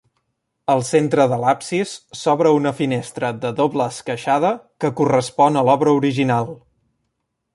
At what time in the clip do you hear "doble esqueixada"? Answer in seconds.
3.61-4.51